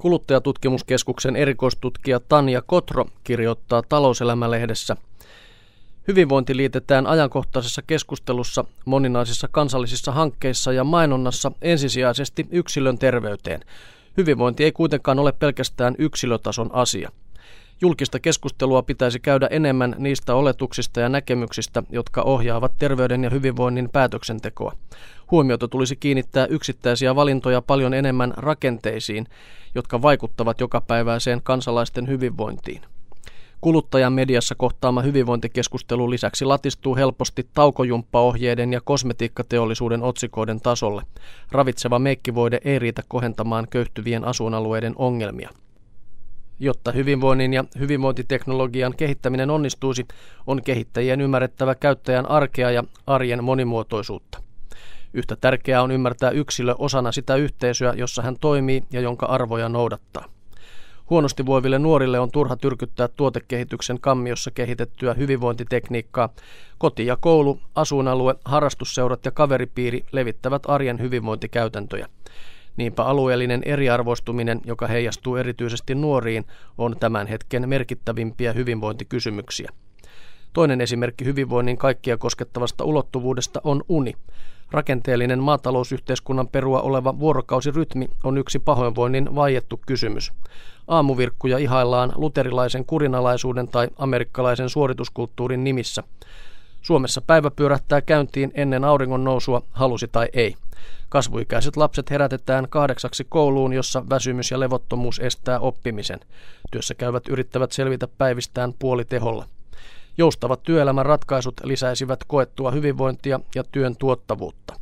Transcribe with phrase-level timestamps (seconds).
[0.00, 4.96] Kuluttajatutkimuskeskuksen erikoistutkija Tanja Kotro kirjoittaa talouselämälehdessä.
[6.08, 13.60] Hyvinvointi liitetään ajankohtaisessa keskustelussa, moninaisissa kansallisissa hankkeissa ja mainonnassa ensisijaisesti yksilön terveyteen.
[14.16, 17.10] Hyvinvointi ei kuitenkaan ole pelkästään yksilötason asia.
[17.82, 24.72] Julkista keskustelua pitäisi käydä enemmän niistä oletuksista ja näkemyksistä, jotka ohjaavat terveyden ja hyvinvoinnin päätöksentekoa.
[25.30, 29.26] Huomiota tulisi kiinnittää yksittäisiä valintoja paljon enemmän rakenteisiin,
[29.74, 32.80] jotka vaikuttavat jokapäiväiseen kansalaisten hyvinvointiin.
[33.60, 41.02] Kuluttajan mediassa kohtaama hyvinvointikeskustelu lisäksi latistuu helposti taukojumppaohjeiden ja kosmetiikkateollisuuden otsikoiden tasolle.
[41.52, 45.50] Ravitseva meikkivoide ei riitä kohentamaan köyhtyvien asuinalueiden ongelmia.
[46.62, 50.06] Jotta hyvinvoinnin ja hyvinvointiteknologian kehittäminen onnistuisi,
[50.46, 54.42] on kehittäjien ymmärrettävä käyttäjän arkea ja arjen monimuotoisuutta.
[55.14, 60.24] Yhtä tärkeää on ymmärtää yksilö osana sitä yhteisöä, jossa hän toimii ja jonka arvoja noudattaa.
[61.10, 66.28] Huonosti voiville nuorille on turha tyrkyttää tuotekehityksen kammiossa kehitettyä hyvinvointitekniikkaa.
[66.78, 72.08] Koti ja koulu, asuinalue, harrastusseurat ja kaveripiiri levittävät arjen hyvinvointikäytäntöjä.
[72.76, 76.44] Niinpä alueellinen eriarvoistuminen, joka heijastuu erityisesti nuoriin,
[76.78, 79.70] on tämän hetken merkittävimpiä hyvinvointikysymyksiä.
[80.52, 84.14] Toinen esimerkki hyvinvoinnin kaikkia koskettavasta ulottuvuudesta on uni.
[84.70, 90.32] Rakenteellinen maatalousyhteiskunnan perua oleva vuorokausirytmi on yksi pahoinvoinnin vaiettu kysymys.
[90.88, 96.02] Aamuvirkkuja ihaillaan luterilaisen kurinalaisuuden tai amerikkalaisen suorituskulttuurin nimissä.
[96.82, 100.54] Suomessa päivä pyörähtää käyntiin ennen auringon nousua, halusi tai ei.
[101.08, 106.20] Kasvuikäiset lapset herätetään kahdeksaksi kouluun, jossa väsymys ja levottomuus estää oppimisen.
[106.70, 109.44] Työssä käyvät yrittävät selvitä päivistään puoliteholla.
[110.18, 114.74] Joustavat työelämän ratkaisut lisäisivät koettua hyvinvointia ja työn tuottavuutta.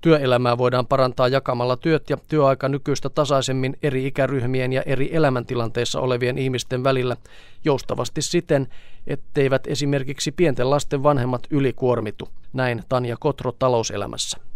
[0.00, 6.38] Työelämää voidaan parantaa jakamalla työt ja työaika nykyistä tasaisemmin eri ikäryhmien ja eri elämäntilanteissa olevien
[6.38, 7.16] ihmisten välillä
[7.64, 8.68] joustavasti siten,
[9.06, 12.28] etteivät esimerkiksi pienten lasten vanhemmat ylikuormitu.
[12.52, 14.47] Näin Tanja Kotro talouselämässä.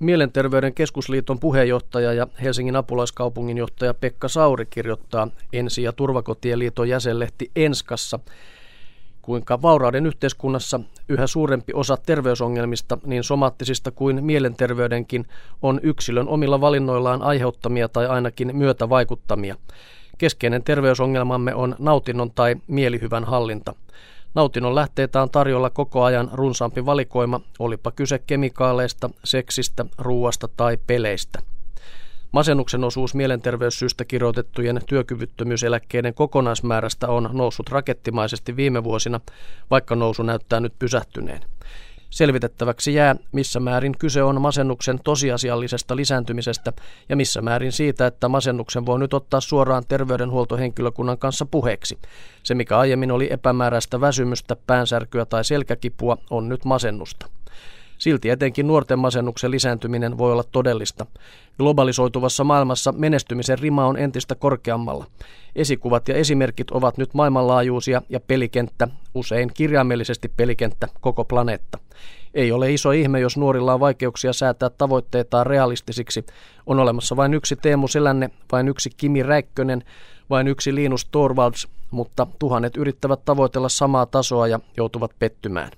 [0.00, 8.18] Mielenterveyden keskusliiton puheenjohtaja ja Helsingin apulaiskaupunginjohtaja Pekka Sauri kirjoittaa Ensi- ja turvakotien liiton jäsenlehti Enskassa,
[9.22, 15.26] kuinka vaurauden yhteiskunnassa yhä suurempi osa terveysongelmista, niin somaattisista kuin mielenterveydenkin,
[15.62, 19.56] on yksilön omilla valinnoillaan aiheuttamia tai ainakin myötävaikuttamia.
[20.18, 23.74] Keskeinen terveysongelmamme on nautinnon tai mielihyvän hallinta.
[24.34, 31.38] Nautinnon lähteitä on tarjolla koko ajan runsaampi valikoima, olipa kyse kemikaaleista, seksistä, ruuasta tai peleistä.
[32.32, 39.20] Masennuksen osuus mielenterveyssyistä kirjoitettujen työkyvyttömyyseläkkeiden kokonaismäärästä on noussut rakettimaisesti viime vuosina,
[39.70, 41.49] vaikka nousu näyttää nyt pysähtyneen.
[42.10, 46.72] Selvitettäväksi jää, missä määrin kyse on masennuksen tosiasiallisesta lisääntymisestä
[47.08, 51.98] ja missä määrin siitä, että masennuksen voi nyt ottaa suoraan terveydenhuoltohenkilökunnan kanssa puheeksi.
[52.42, 57.26] Se, mikä aiemmin oli epämääräistä väsymystä, päänsärkyä tai selkäkipua, on nyt masennusta.
[58.00, 61.06] Silti etenkin nuorten masennuksen lisääntyminen voi olla todellista.
[61.58, 65.06] Globalisoituvassa maailmassa menestymisen rima on entistä korkeammalla.
[65.56, 71.78] Esikuvat ja esimerkit ovat nyt maailmanlaajuisia ja pelikenttä, usein kirjaimellisesti pelikenttä, koko planeetta.
[72.34, 76.24] Ei ole iso ihme, jos nuorilla on vaikeuksia säätää tavoitteitaan realistisiksi.
[76.66, 79.84] On olemassa vain yksi Teemu Selänne, vain yksi Kimi Räikkönen,
[80.30, 85.70] vain yksi Linus Torvalds, mutta tuhannet yrittävät tavoitella samaa tasoa ja joutuvat pettymään.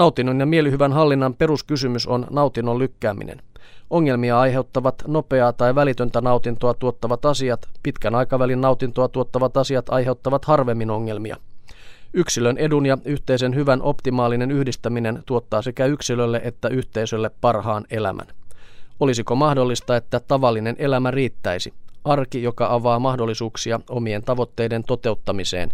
[0.00, 3.42] Nautinnon ja mielihyvän hallinnan peruskysymys on nautinnon lykkääminen.
[3.90, 10.90] Ongelmia aiheuttavat nopeaa tai välitöntä nautintoa tuottavat asiat, pitkän aikavälin nautintoa tuottavat asiat aiheuttavat harvemmin
[10.90, 11.36] ongelmia.
[12.14, 18.26] Yksilön edun ja yhteisen hyvän optimaalinen yhdistäminen tuottaa sekä yksilölle että yhteisölle parhaan elämän.
[19.00, 21.74] Olisiko mahdollista, että tavallinen elämä riittäisi?
[22.04, 25.70] Arki, joka avaa mahdollisuuksia omien tavoitteiden toteuttamiseen,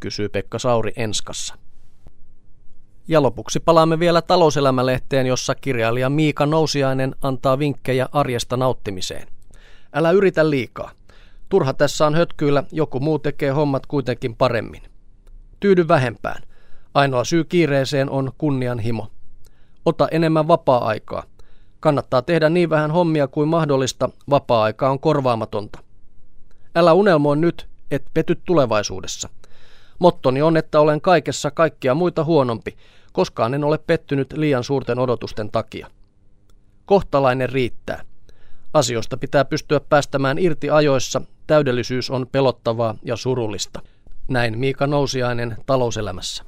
[0.00, 1.65] kysyy Pekka Sauri Enskassa.
[3.08, 9.28] Ja lopuksi palaamme vielä talouselämälehteen, jossa kirjailija Miika Nousiainen antaa vinkkejä arjesta nauttimiseen.
[9.92, 10.90] Älä yritä liikaa.
[11.48, 14.82] Turha tässä on hötkyillä, joku muu tekee hommat kuitenkin paremmin.
[15.60, 16.42] Tyydy vähempään.
[16.94, 19.06] Ainoa syy kiireeseen on kunnianhimo.
[19.84, 21.22] Ota enemmän vapaa-aikaa.
[21.80, 25.78] Kannattaa tehdä niin vähän hommia kuin mahdollista, vapaa-aika on korvaamatonta.
[26.74, 29.28] Älä unelmoi nyt, et pety tulevaisuudessa.
[29.98, 32.76] Mottoni on, että olen kaikessa kaikkia muita huonompi,
[33.16, 35.90] Koskaan en ole pettynyt liian suurten odotusten takia.
[36.86, 38.02] Kohtalainen riittää.
[38.74, 43.80] Asioista pitää pystyä päästämään irti ajoissa, täydellisyys on pelottavaa ja surullista.
[44.28, 46.44] Näin Miika Nousiainen talouselämässä.